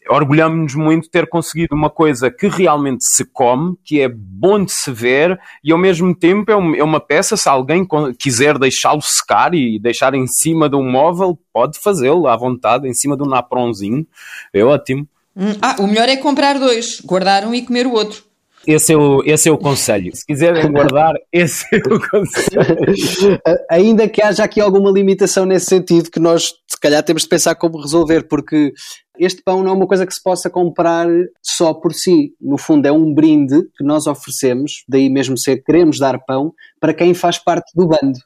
[0.08, 4.72] orgulhamos-nos muito de ter conseguido uma coisa que realmente se come, que é bom de
[4.72, 9.54] se ver e ao mesmo tempo é, é uma peça, se alguém quiser deixá-lo secar
[9.54, 13.28] e deixar em cima de um móvel, pode fazê-lo à vontade, em cima de um
[13.28, 14.06] napronzinho,
[14.54, 15.08] é ótimo.
[15.36, 18.29] Hum, ah, o melhor é comprar dois, guardar um e comer o outro.
[18.70, 20.16] Esse é o, esse é o conselho.
[20.16, 23.42] Se quiserem guardar, esse é o conselho.
[23.68, 27.56] Ainda que haja aqui alguma limitação nesse sentido, que nós se calhar temos de pensar
[27.56, 28.72] como resolver, porque
[29.18, 31.08] este pão não é uma coisa que se possa comprar
[31.42, 32.36] só por si.
[32.40, 36.94] No fundo, é um brinde que nós oferecemos, daí mesmo ser queremos dar pão, para
[36.94, 38.20] quem faz parte do bando,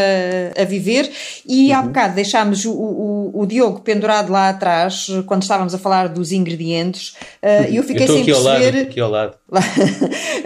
[0.61, 1.11] a viver.
[1.47, 1.79] E uhum.
[1.79, 6.33] há bocado deixámos o, o, o, Diogo pendurado lá atrás, quando estávamos a falar dos
[6.33, 8.49] ingredientes, uh, e eu fiquei eu sem aqui perceber.
[8.49, 9.35] Ao lado, aqui ao lado.
[9.51, 9.63] Lá,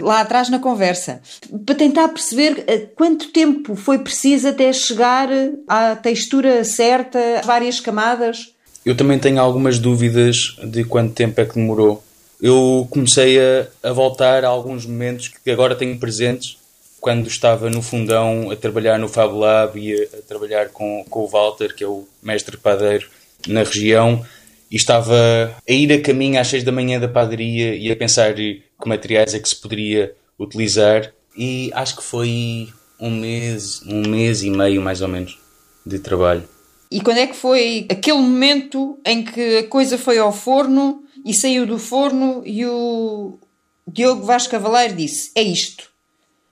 [0.01, 1.21] lá atrás na conversa,
[1.63, 5.29] para tentar perceber eh, quanto tempo foi preciso até chegar
[5.67, 8.53] à textura certa, várias camadas.
[8.85, 12.03] Eu também tenho algumas dúvidas de quanto tempo é que demorou
[12.41, 16.57] eu comecei a, a voltar a alguns momentos que agora tenho presentes
[16.99, 21.19] quando estava no fundão a trabalhar no Fab Lab e a, a, trabalhar com, com
[21.21, 23.07] o Walter, que é o mestre padeiro
[23.47, 24.25] na região,
[24.71, 28.33] e estava a ir a caminho às seis da manhã da padaria e a pensar
[28.33, 31.13] que materiais é que se poderia utilizar.
[31.37, 32.69] E acho que foi
[32.99, 35.37] um mês, um mês e meio mais ou menos
[35.85, 36.43] de trabalho.
[36.89, 41.33] E quando é que foi aquele momento em que a coisa foi ao forno e
[41.33, 43.39] saiu do forno e o
[43.87, 45.89] Diogo Vasco Cavaleiro disse: É isto.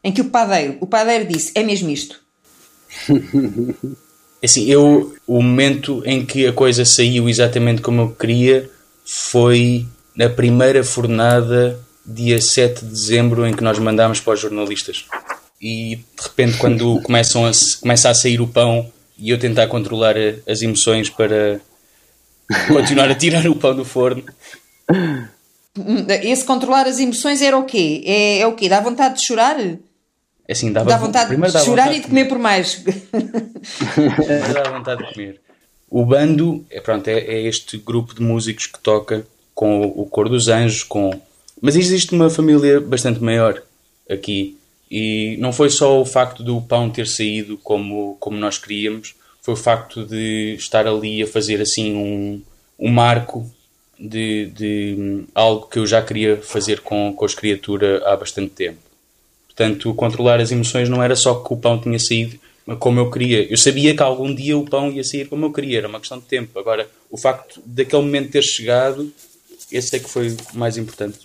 [0.04, 2.20] Em que o padeiro, o padeiro disse: É mesmo isto.
[4.44, 8.70] assim, eu, o momento em que a coisa saiu exatamente como eu queria
[9.06, 15.06] foi na primeira fornada, dia 7 de dezembro, em que nós mandámos para os jornalistas.
[15.62, 20.16] E de repente, quando começam a, começa a sair o pão e eu tentar controlar
[20.48, 21.62] as emoções para
[22.68, 24.24] continuar a tirar o pão do forno,
[26.24, 28.04] esse controlar as emoções era o quê?
[28.06, 28.69] É, é o quê?
[28.69, 29.60] Dá vontade de chorar?
[29.60, 29.80] É
[30.52, 32.84] assim, dava dá vontade de chorar vontade e de comer por mais.
[34.54, 35.41] Dá vontade de comer.
[35.89, 40.28] O bando é, pronto, é, é, este grupo de músicos que toca com o Cor
[40.28, 41.12] dos Anjos, com...
[41.62, 43.62] mas existe uma família bastante maior
[44.10, 44.58] aqui.
[44.89, 49.54] E não foi só o facto do pão ter saído como, como nós queríamos, foi
[49.54, 52.41] o facto de estar ali a fazer assim um,
[52.80, 53.48] um marco
[54.04, 58.80] de, de algo que eu já queria fazer com, com as criaturas há bastante tempo.
[59.48, 62.38] Portanto, controlar as emoções não era só que o pão tinha saído
[62.80, 63.50] como eu queria.
[63.50, 66.20] Eu sabia que algum dia o pão ia sair como eu queria, era uma questão
[66.20, 66.60] de tempo.
[66.60, 69.10] Agora, o facto daquele momento ter chegado,
[69.72, 71.20] esse é que foi o mais importante.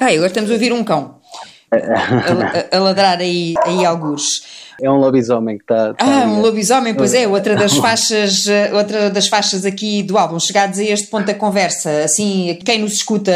[0.00, 1.20] Ah, agora estamos a ouvir um cão
[1.72, 4.42] a, a, a ladrar aí, aí alguns.
[4.82, 5.94] É um lobisomem que está.
[5.94, 10.38] Tá ah, um lobisomem, pois é, outra das faixas, outra das faixas aqui do álbum.
[10.38, 13.32] Chegados a este ponto da conversa, assim, quem nos escuta,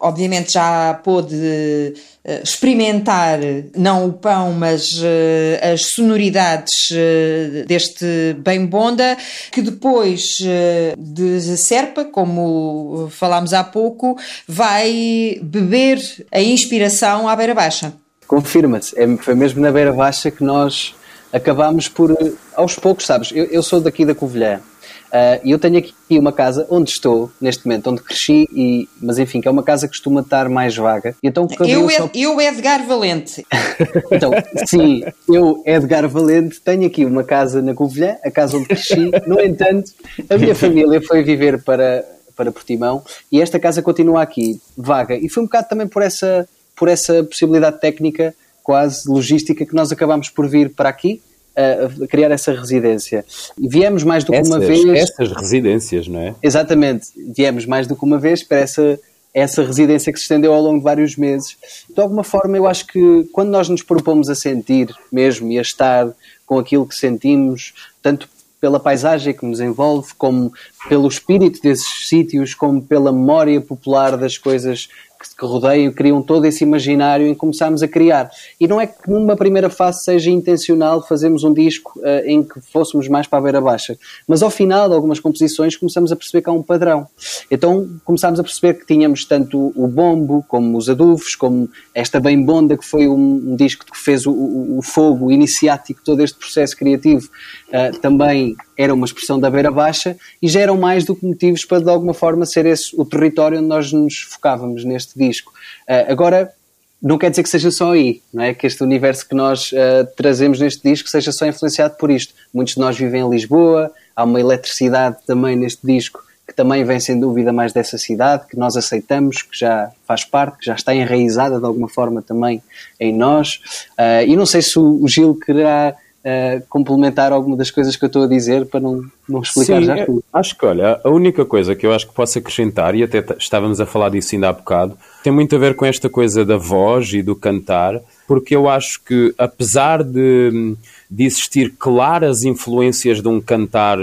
[0.00, 1.94] obviamente já pôde
[2.28, 3.38] eh, experimentar
[3.74, 9.16] não o pão, mas uh, as sonoridades uh, deste bem bonda,
[9.50, 15.98] que depois uh, de Serpa, como falámos há pouco, vai beber
[16.30, 17.94] a inspiração à beira baixa.
[18.28, 20.94] Confirma-se, é, foi mesmo na Beira Baixa que nós
[21.32, 24.60] acabámos por, eh, aos poucos, sabes, eu, eu sou daqui da Covilhã
[25.08, 29.18] uh, e eu tenho aqui uma casa onde estou, neste momento, onde cresci, e, mas
[29.18, 31.14] enfim, que é uma casa que costuma estar mais vaga.
[31.22, 32.10] Então, eu, só...
[32.14, 33.46] eu, Edgar Valente.
[34.12, 34.30] então,
[34.66, 39.40] sim, eu, Edgar Valente, tenho aqui uma casa na Covilhã, a casa onde cresci, no
[39.40, 39.90] entanto,
[40.28, 42.04] a minha família foi viver para,
[42.36, 46.48] para Portimão e esta casa continua aqui, vaga, e foi um bocado também por essa
[46.78, 51.20] por essa possibilidade técnica, quase logística, que nós acabamos por vir para aqui,
[51.56, 53.24] a criar essa residência.
[53.58, 54.84] E viemos mais do que essas, uma vez.
[54.86, 56.34] Essas residências, não é?
[56.42, 57.08] Exatamente.
[57.16, 58.98] Viemos mais do que uma vez para essa,
[59.34, 61.56] essa residência que se estendeu ao longo de vários meses.
[61.92, 65.62] De alguma forma, eu acho que quando nós nos propomos a sentir mesmo e a
[65.62, 66.08] estar
[66.46, 68.28] com aquilo que sentimos, tanto
[68.60, 70.52] pela paisagem que nos envolve, como
[70.88, 76.62] pelo espírito desses sítios, como pela memória popular das coisas que rodeiam, criam todo esse
[76.62, 78.30] imaginário em que começámos a criar.
[78.60, 82.60] E não é que numa primeira fase seja intencional fazermos um disco uh, em que
[82.60, 86.42] fôssemos mais para a beira baixa, mas ao final de algumas composições começamos a perceber
[86.42, 87.06] que há um padrão.
[87.50, 92.42] Então começámos a perceber que tínhamos tanto o bombo, como os adufos, como esta bem
[92.42, 96.38] bonda que foi um, um disco que fez o, o, o, fogo iniciático, todo este
[96.38, 97.28] processo criativo,
[97.68, 101.64] uh, também era uma expressão da beira baixa e já eram mais do que motivos
[101.64, 105.52] para de alguma forma ser esse o território onde nós nos focávamos neste disco.
[105.88, 106.52] Uh, agora,
[107.00, 108.52] não quer dizer que seja só aí, não é?
[108.52, 112.34] Que este universo que nós uh, trazemos neste disco seja só influenciado por isto.
[112.52, 116.98] Muitos de nós vivem em Lisboa, há uma eletricidade também neste disco que também vem
[116.98, 120.94] sem dúvida mais dessa cidade, que nós aceitamos, que já faz parte, que já está
[120.94, 122.62] enraizada de alguma forma também
[122.98, 123.60] em nós.
[123.98, 125.94] Uh, e não sei se o Gil quererá
[126.28, 129.84] uh, complementar alguma das coisas que eu estou a dizer para não, não explicar Sim,
[129.84, 130.24] já tudo.
[130.32, 133.80] Acho que, olha, a única coisa que eu acho que posso acrescentar, e até estávamos
[133.80, 137.12] a falar disso ainda há bocado, tem muito a ver com esta coisa da voz
[137.12, 140.76] e do cantar, porque eu acho que, apesar de,
[141.10, 143.98] de existir claras influências de um cantar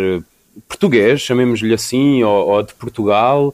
[0.68, 3.54] português, chamemos-lhe assim, ou, ou, de Portugal.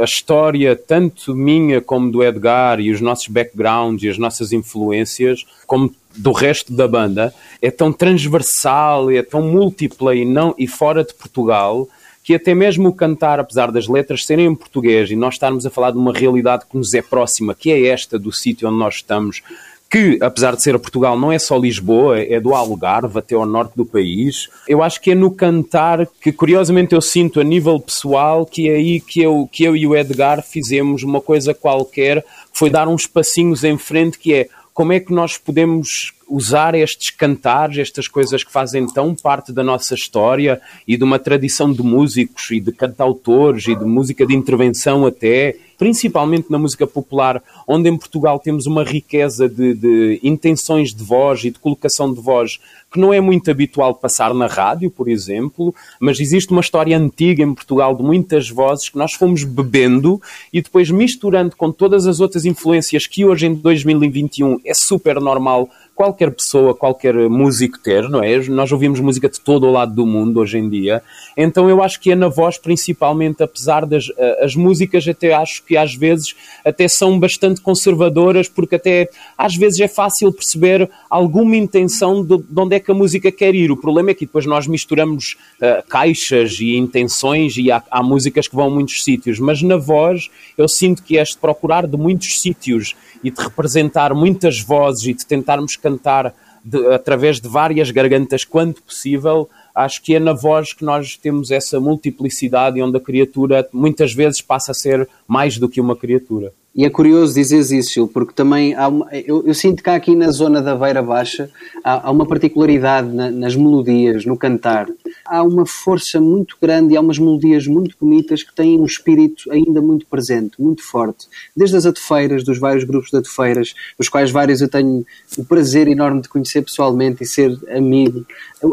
[0.00, 5.44] A história, tanto minha como do Edgar, e os nossos backgrounds e as nossas influências,
[5.66, 11.04] como do resto da banda, é tão transversal, é tão múltipla e, não, e fora
[11.04, 11.88] de Portugal,
[12.22, 15.70] que até mesmo o cantar, apesar das letras serem em português e nós estarmos a
[15.70, 18.96] falar de uma realidade que nos é próxima, que é esta do sítio onde nós
[18.96, 19.42] estamos,
[19.90, 23.46] que, apesar de ser a Portugal, não é só Lisboa, é do Algarve até ao
[23.46, 24.48] norte do país.
[24.68, 28.74] Eu acho que é no cantar que, curiosamente, eu sinto a nível pessoal que é
[28.74, 33.06] aí que eu, que eu e o Edgar fizemos uma coisa qualquer, foi dar uns
[33.06, 38.44] passinhos em frente, que é como é que nós podemos usar estes cantares, estas coisas
[38.44, 42.70] que fazem tão parte da nossa história e de uma tradição de músicos e de
[42.70, 48.66] cantautores e de música de intervenção até, principalmente na música popular, onde em Portugal temos
[48.66, 52.58] uma riqueza de, de intenções de voz e de colocação de voz
[52.90, 57.42] que não é muito habitual passar na rádio, por exemplo, mas existe uma história antiga
[57.42, 60.20] em Portugal de muitas vozes que nós fomos bebendo
[60.52, 65.68] e depois misturando com todas as outras influências que hoje em 2021 é super normal
[65.98, 68.38] qualquer pessoa, qualquer músico ter, não é?
[68.48, 71.02] Nós ouvimos música de todo o lado do mundo hoje em dia,
[71.36, 75.60] então eu acho que é na voz principalmente, apesar das eh, as músicas até acho
[75.64, 81.56] que às vezes até são bastante conservadoras, porque até às vezes é fácil perceber alguma
[81.56, 83.72] intenção de, de onde é que a música quer ir.
[83.72, 88.46] O problema é que depois nós misturamos uh, caixas e intenções e há, há músicas
[88.46, 92.40] que vão a muitos sítios, mas na voz eu sinto que este procurar de muitos
[92.40, 98.44] sítios e de representar muitas vozes e de tentarmos cantar de, através de várias gargantas
[98.44, 103.66] quando possível, acho que é na voz que nós temos essa multiplicidade onde a criatura
[103.72, 106.52] muitas vezes passa a ser mais do que uma criatura.
[106.78, 110.30] E é curioso dizeres isso, porque também uma, eu, eu, sinto que há aqui na
[110.30, 111.50] zona da Beira Baixa
[111.82, 114.86] há, há uma particularidade na, nas melodias, no cantar.
[115.26, 119.50] Há uma força muito grande e há umas melodias muito bonitas que têm um espírito
[119.50, 121.26] ainda muito presente, muito forte.
[121.56, 125.04] Desde as atofeiras, dos vários grupos de atofeiras, dos quais vários eu tenho
[125.36, 128.24] o prazer enorme de conhecer pessoalmente e ser amigo.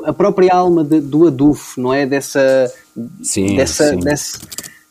[0.04, 2.06] A própria alma de, do adufo, não é?
[2.06, 2.72] Dessa.
[3.24, 4.00] Sim, dessa, sim.
[4.00, 4.40] dessa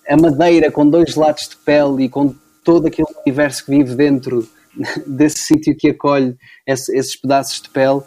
[0.06, 4.48] a madeira com dois lados de pele e com todo aquele universo que vive dentro
[5.06, 8.04] desse sítio que acolhe esse, esses pedaços de pele, uh,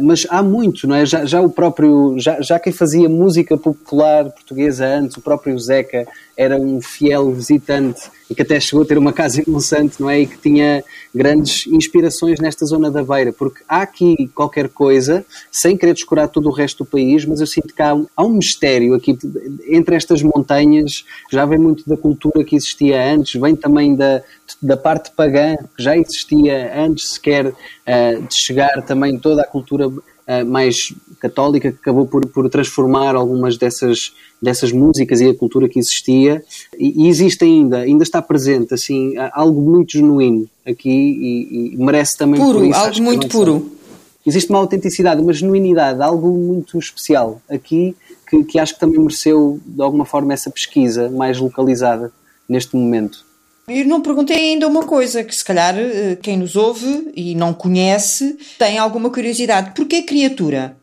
[0.00, 1.04] mas há muito, não é?
[1.04, 6.06] Já, já o próprio, já, já quem fazia música popular portuguesa antes, o próprio Zeca
[6.36, 10.10] era um fiel visitante e que até chegou a ter uma casa em Monsanto, não
[10.10, 10.20] é?
[10.20, 10.82] E que tinha
[11.14, 16.48] grandes inspirações nesta zona da Beira, porque há aqui qualquer coisa, sem querer descurar todo
[16.48, 19.16] o resto do país, mas eu sinto que há, há um mistério aqui
[19.68, 24.22] entre estas montanhas, já vem muito da cultura que existia antes, vem também da,
[24.60, 29.88] da parte pagã, que já existia antes sequer uh, de chegar também toda a cultura
[29.88, 35.68] uh, mais católica, que acabou por, por transformar algumas dessas dessas músicas e a cultura
[35.68, 36.44] que existia
[36.78, 42.18] e, e existe ainda, ainda está presente assim algo muito genuíno aqui e, e merece
[42.18, 43.72] também puro, isso, algo muito puro.
[44.26, 47.96] Existe uma autenticidade, uma genuinidade, algo muito especial aqui
[48.28, 52.12] que, que acho que também mereceu de alguma forma essa pesquisa mais localizada
[52.48, 53.24] neste momento.
[53.68, 57.52] E não perguntei ainda uma coisa que se calhar eh, quem nos ouve e não
[57.52, 59.72] conhece tem alguma curiosidade.
[59.74, 60.76] Porquê criatura?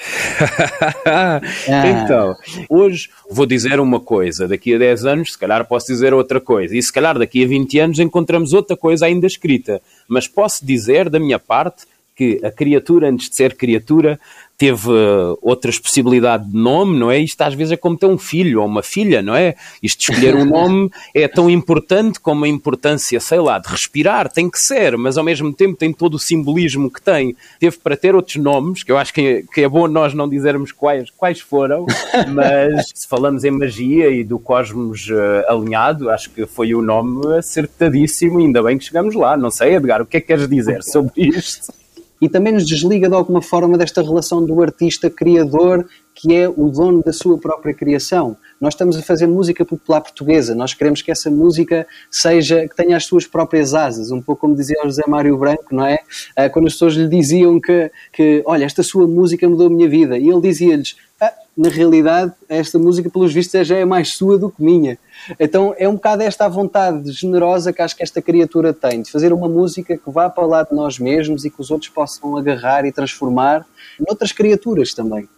[1.06, 1.40] ah.
[1.68, 2.36] Então,
[2.68, 6.76] hoje vou dizer uma coisa, daqui a 10 anos, se calhar posso dizer outra coisa,
[6.76, 9.80] e se calhar daqui a 20 anos encontramos outra coisa ainda escrita.
[10.08, 11.84] Mas posso dizer, da minha parte,
[12.20, 14.20] que a criatura, antes de ser criatura,
[14.58, 17.18] teve uh, outras possibilidades de nome, não é?
[17.18, 19.54] Isto às vezes é como ter um filho ou uma filha, não é?
[19.82, 24.30] Isto de escolher um nome é tão importante como a importância, sei lá, de respirar,
[24.30, 27.34] tem que ser, mas ao mesmo tempo tem todo o simbolismo que tem.
[27.58, 30.28] Teve para ter outros nomes, que eu acho que é, que é bom nós não
[30.28, 31.86] dizermos quais, quais foram,
[32.28, 37.34] mas se falamos em magia e do cosmos uh, alinhado, acho que foi o nome
[37.38, 39.38] acertadíssimo, ainda bem que chegamos lá.
[39.38, 41.79] Não sei, Edgar, o que é que queres dizer sobre isto?
[42.20, 47.02] E também nos desliga de alguma forma desta relação do artista-criador que é o dono
[47.02, 48.36] da sua própria criação.
[48.60, 52.96] Nós estamos a fazer música popular portuguesa, nós queremos que essa música seja, que tenha
[52.96, 56.00] as suas próprias asas, um pouco como dizia o José Mário Branco, não é?
[56.36, 59.88] Ah, quando as pessoas lhe diziam que, que olha, esta sua música mudou a minha
[59.88, 64.36] vida, e ele dizia-lhes, ah, na realidade, esta música, pelos vistos, já é mais sua
[64.36, 64.98] do que minha.
[65.38, 69.32] Então é um bocado esta vontade generosa que acho que esta criatura tem, de fazer
[69.32, 72.84] uma música que vá para lá de nós mesmos e que os outros possam agarrar
[72.84, 73.66] e transformar
[73.98, 75.28] noutras criaturas também.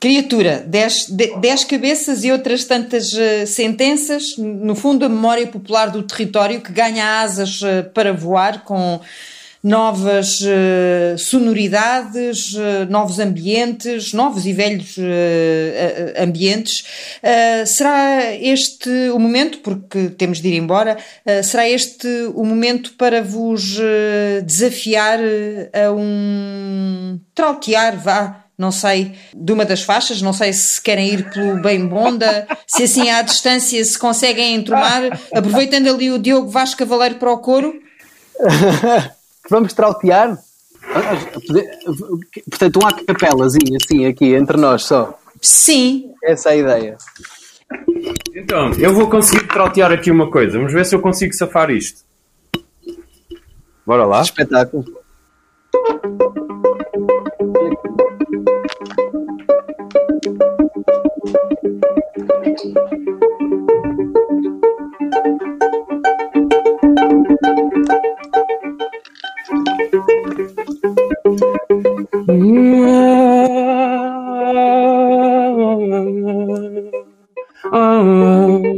[0.00, 1.06] Criatura, dez,
[1.40, 6.72] dez cabeças e outras tantas uh, sentenças, no fundo a memória popular do território que
[6.72, 9.00] ganha asas uh, para voar com
[9.68, 15.02] novas uh, sonoridades, uh, novos ambientes, novos e velhos uh,
[16.22, 16.84] ambientes.
[17.66, 20.96] será este o momento, porque temos de ir embora,
[21.42, 23.78] será este o momento para vos
[24.44, 25.18] desafiar
[25.72, 31.30] a um trautear, vá, não sei, de uma das faixas, não sei se querem ir
[31.30, 36.78] pelo bem bonda, se assim à distância se conseguem entromar, aproveitando ali o Diogo Vasco
[36.78, 37.74] Cavaleiro para o coro.
[39.48, 40.38] vamos trautear.
[42.48, 45.18] Portanto, um acapelazinho assim aqui entre nós só.
[45.40, 46.12] Sim.
[46.24, 46.96] Essa é a ideia.
[48.34, 50.56] Então, eu vou conseguir trautear aqui uma coisa.
[50.56, 52.02] Vamos ver se eu consigo safar isto.
[53.86, 54.20] Bora lá.
[54.22, 54.84] Espetáculo.
[77.72, 78.77] Oh.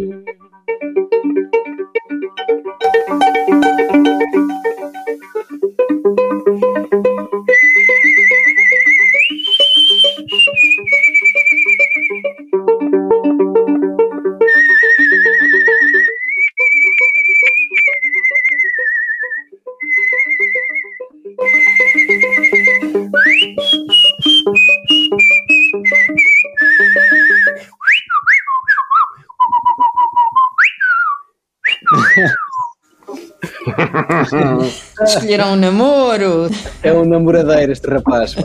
[35.17, 36.51] Escolheram um namoro.
[36.83, 38.37] É um namoradeiro este rapaz.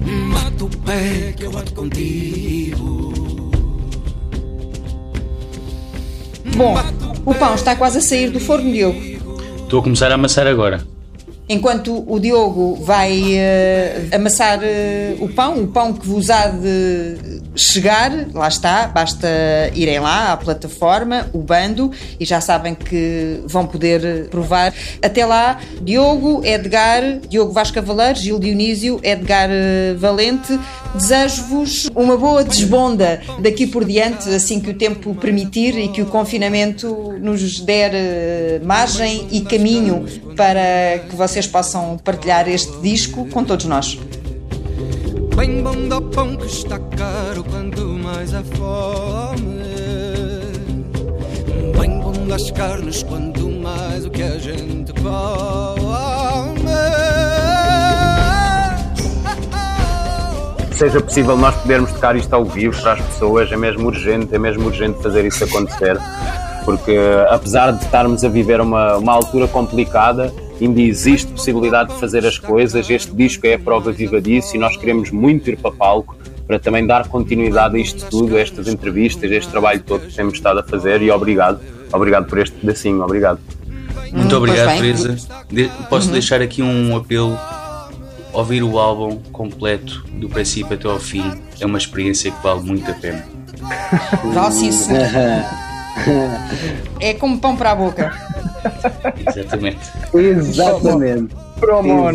[0.00, 3.12] Mata o pé que eu bato contigo.
[6.56, 6.74] Bom,
[7.24, 8.98] o pão está quase a sair do forno, Diogo.
[9.62, 10.86] Estou a começar a amassar agora.
[11.48, 17.18] Enquanto o Diogo vai uh, amassar uh, o pão, o pão que vos há de
[17.56, 19.28] chegar, lá está, basta
[19.74, 21.90] irem lá à plataforma, o bando,
[22.20, 24.72] e já sabem que vão poder provar.
[25.02, 30.58] Até lá, Diogo, Edgar, Diogo Vasco Cavaleiros, Gil Dionísio, Edgar eh, Valente,
[30.94, 36.06] desejo-vos uma boa desbonda daqui por diante, assim que o tempo permitir e que o
[36.06, 37.92] confinamento nos der
[38.62, 40.04] margem e caminho
[40.36, 43.98] para que vocês possam partilhar este disco com todos nós.
[45.36, 49.66] Bem bom do pão que está caro quanto mais a fome.
[51.78, 56.56] Bem bom das carnes quanto mais o que a gente come.
[60.72, 64.38] Seja possível nós podermos tocar isto ao vivo para as pessoas, é mesmo urgente, é
[64.38, 65.98] mesmo urgente fazer isso acontecer,
[66.64, 72.24] porque apesar de estarmos a viver uma, uma altura complicada, ainda existe possibilidade de fazer
[72.26, 72.88] as coisas.
[72.88, 76.58] Este disco é a prova viva disso e nós queremos muito ir para palco para
[76.58, 80.34] também dar continuidade a isto tudo, a estas entrevistas, a este trabalho todo que temos
[80.34, 81.60] estado a fazer e obrigado,
[81.92, 83.40] obrigado por este pedacinho, obrigado.
[84.12, 85.16] Muito hum, obrigado, Teresa.
[85.50, 86.12] De posso uhum.
[86.12, 87.36] deixar aqui um apelo.
[88.32, 91.24] Ouvir o álbum completo, do princípio até ao fim,
[91.58, 93.24] é uma experiência que vale muito a pena.
[94.50, 94.70] Sim,
[97.00, 98.12] É como pão para a boca.
[99.26, 99.78] Exatamente.
[100.14, 101.34] Exatamente.
[101.60, 102.08] Promo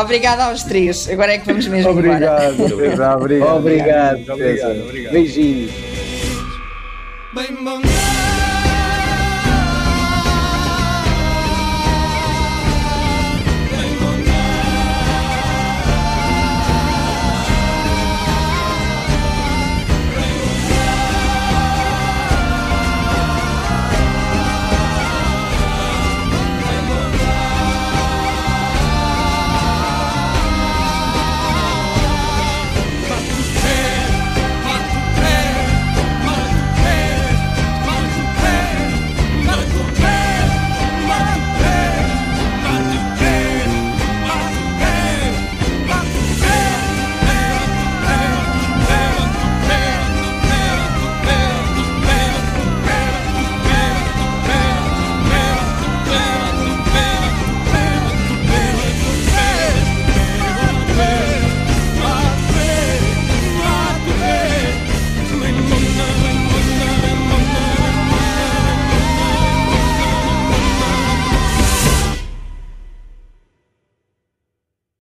[0.00, 1.08] Obrigada aos três.
[1.08, 3.16] Agora é que vamos mesmo obrigado, embora.
[3.16, 3.56] Obrigado.
[3.56, 4.32] Obrigado.
[4.32, 5.10] Obrigado.
[5.12, 5.72] Beijinhos.